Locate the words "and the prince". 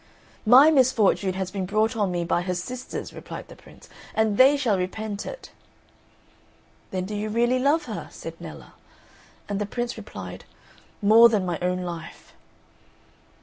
9.47-9.97